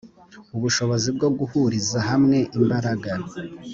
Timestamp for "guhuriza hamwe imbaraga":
1.37-3.11